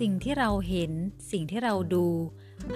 [0.00, 0.92] สิ่งที่เราเห็น
[1.32, 2.06] สิ่งที่เราดู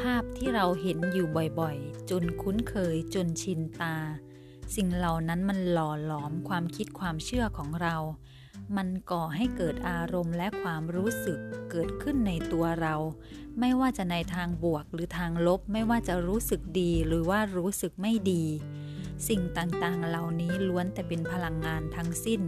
[0.01, 1.27] ภาพที่เราเห็นอยู่
[1.61, 3.97] บ่อยๆ จนคุ้นเคยจนชินตา
[4.77, 7.97] สิ่งเหล่านั้นมันหล่อหลอมความคิดความเชื่อของเรา
[8.77, 11.39] มันก่อให้เกิดอารมณ์และความรู้สึก
[11.71, 12.95] เกิดขึ้นในตัวเรา
[13.61, 18.45] ไม่ว่าจะในทางบวกหรือทางลบ ไม่ว่าจะรู้สึกดีหรือว่ารู้สึกไม่ดี
[19.29, 22.41] สิ่งต่างๆ เหล่านี้ล้วนแต่เป็นพลังงานทั้งสิ้น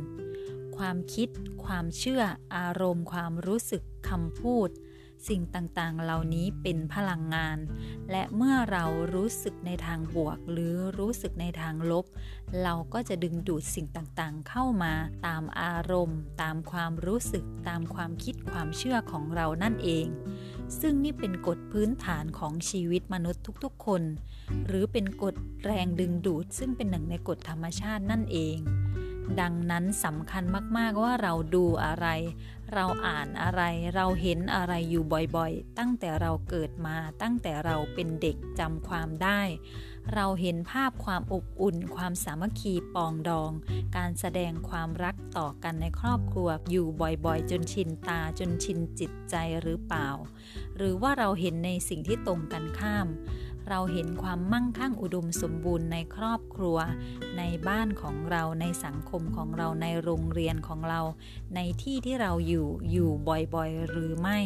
[0.76, 1.28] ความคิด
[1.64, 2.22] ความเชื่อ
[2.56, 4.70] อารมณ์ ความรู้สึกคำพูด
[5.28, 7.58] สิ่งต่างๆ เหล่านี้เป็นพลังงาน
[8.10, 8.84] และเมื่อเรา
[9.14, 12.04] รู้สึกในทางบวก หรือรู้สึกในทางลบ
[12.62, 14.92] เราก็จะดึงดูดสิ่งต่างๆ เข้ามา
[15.26, 20.06] ตามอารมณ์ ตามความรู้สึก ตามความคิดความเชื่อของเรานั่นเอง
[20.80, 24.02] ซึ่งนี่เป็นกฎพื้นฐานของชีวิตมนุษย์ทุกๆ คน
[24.66, 25.34] หรือเป็นกฎ
[25.64, 28.56] แรงดึงดูด ซึ่งเป็นหนึ่งในกฎธรรมชาตินั่นเอง
[29.40, 30.44] ดังนั้นสำคัญ
[30.76, 32.06] มาก ๆ ว่าเราดูอะไร
[32.74, 33.62] เราอ่านอะไร
[33.94, 35.04] เราเห็นอะไรอยู่
[35.36, 39.40] บ่อยๆ ตั้งแต่เราเกิดมา ตั้งแต่เราเป็นเด็กจำความได้
[40.14, 43.50] เราเห็นภาพความอบอุ่น ความสามัคคีปองดอง
[43.96, 50.08] การแสดงความรักต่อกันในครอบครัวอยู่บ่อยๆ จนชินตาจนชินจิตใจหรือเปล่า
[50.76, 53.06] หรือว่าเราเห็นในสิ่งที่ตรงกันข้าม
[53.70, 56.78] เราเห็นความมั่งคั่งอุดมสมบูรณ์ในครอบครัว
[57.38, 61.00] ในบ้านของเราในสังคมของเราในโรงเรียนของเรา
[61.54, 63.10] ในที่ที่เราอยู่อยู่
[63.54, 64.38] บ่อยๆ หรือไม่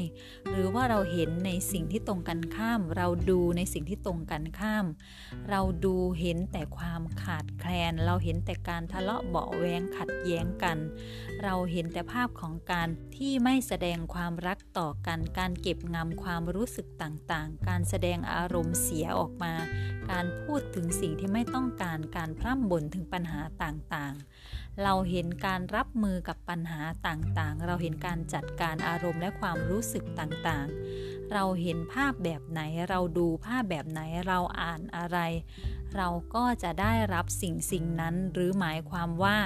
[0.50, 4.86] หรือว่าเราเห็นในสิ่งที่ตรงกันข้าม เราดูในสิ่งที่ตรงกันข้าม
[5.50, 10.78] เราดูเห็นแต่ความขาดแคลน เราเห็นแต่การทะเลาะเบาแวงขัดแย้งกัน
[11.42, 19.52] เราเห็นแต่ภาพของการที่ไม่แสดงความรักต่อกัน การเก็บงำความรู้สึกต่างๆ การแสดงอารมณ์เสียออกมา
[20.10, 35.18] การพูดถึงสิ่งที่ไม่ต้องการการพร่ำบ่นถึงปัญหาต่างๆ เราเห็นการรับมือกับปัญหาต่างๆ เราเห็นการจัดการอารมณ์และความรู้สึกต่างๆ เราเห็นภาพแบบไหน เราดูภาพแบบไหนเราอ่านอะไร
[35.96, 39.38] เราก็จะได้รับสิ่งสิ่งนั้น หรือหมายความว่า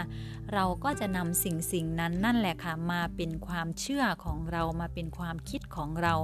[0.52, 6.14] เราก็จะนำสิ่งสิ่งนั้นนั่นแหละค่ะมาเป็นความเชื่อของเรามาเป็นความคิดของเรา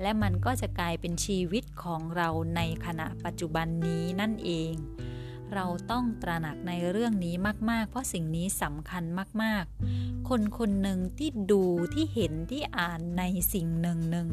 [0.00, 4.74] และมันก็จะกลายเป็นชีวิตของเราในขณะปัจจุบันนี้นั่นเอง
[5.54, 7.34] เราต้องตระหนักในเรื่องนี้
[7.70, 9.04] มาก ๆ เพราะสิ่งนี้สำคัญ
[9.42, 9.64] มาก
[9.96, 11.62] ๆ คนคนหนึ่งที่ดู
[11.94, 13.22] ที่เห็นที่อ่านใน
[13.54, 14.28] สิ่งหนึ่งหนึ่ง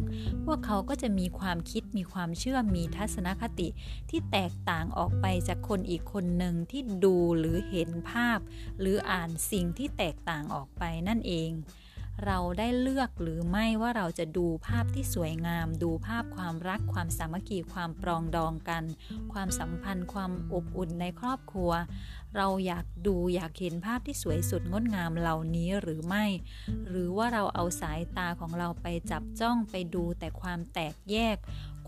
[0.46, 3.68] พวกเขาก็จะมีความคิดมีความเชื่อมีทัศนคติ
[4.10, 8.40] ที่แตกต่างออกไปจากคนอีกคนหนึ่งที่ดูหรือเห็นภาพ
[8.80, 11.52] หรืออ่านสิ่งที่แตกต่างออกไปนั่นเอง
[12.26, 18.84] เราได้เลือกหรือไม่ว่าเราจะดูภาพที่สวยงาม ดูภาพความรักความสามัคคีความปรองดองกัน
[19.34, 21.72] ความสัมพันธ์ ความอบอุ่นในครอบครัว
[22.36, 26.26] เราอยากดูอยากเห็นภาพที่สวยสุดงดงามเหล่านี้หรือไม่
[26.88, 31.38] หรือว่าเราเอาสายตาของเราไปจับจ้องไปดูแต่ความแตกแยก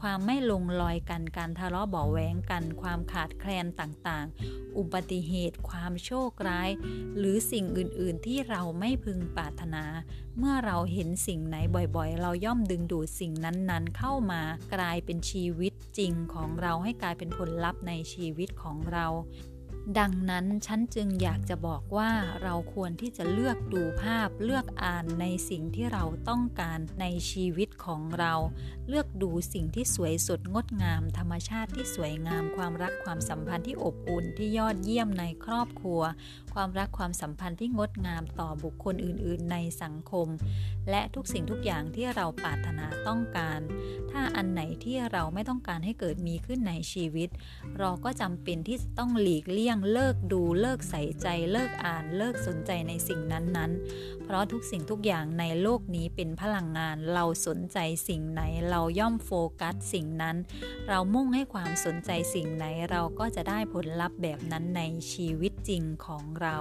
[0.02, 6.70] ความไม่ลงรอยกัน การทะเลาะเบาแหวงกัน ความขาดแคลนต่างๆ อุบัติเหตุ ความโชคร้าย
[7.18, 9.84] หรือสิ่งอื่นๆ ที่เราไม่พึงปรารถนา
[10.38, 11.56] เมื่อเราเห็นสิ่งไหน
[11.96, 14.42] บ่อยๆ เราย่อมดึงดูดสิ่งนั้นๆ เข้ามา
[14.76, 19.08] กลายเป็นชีวิตจริงของเราให้กลายเป็นผลลัพธ์ในชีวิตของเรา
[19.98, 22.12] ดังนั้นฉันจึงอยากจะบอกว่า
[22.44, 28.34] เราควรที่จะเลือกดูภาพ เลือกอ่านในสิ่งที่เราต้องการในชีวิตของเรา
[28.88, 36.02] เลือกดูสิ่งที่สวยสดงดงาม ธรรมชาติที่สวยงาม ความรักความสัมพันธ์ที่อบอุ่นที่ยอดเยี่ยมในครอบครัว
[36.54, 40.28] ความรักความสัมพันธ์ที่งดงามต่อบุคคลอื่น ๆ ในสังคม
[40.90, 43.60] และทุกสิ่งทุกอย่างที่เราปรารถนาต้องการ
[44.12, 47.30] ถ้าอันไหนที่เราไม่ต้องการให้เกิดมีขึ้นในชีวิต
[47.80, 59.32] เราก็จำเป็นที่จะต้องหลีกเลี่ยงเลิกดูเลิกใส่ใจ เลิกอ่านเลิกสนใจในสิ่งนั้นๆ เพราะทุกสิ่งทุกอย่างในโลกนี้เป็นพลังงานเราสนใจสิ่งไหน เราย่อมโฟ
[59.62, 60.38] กัสสิ่งนั้น
[60.88, 64.82] เรามุ่งให้ความสนใจสิ่งไหนเราก็จะได้ผลลัพธ์แบบนั้นใน
[65.12, 66.58] ชีวิตจริงของเรา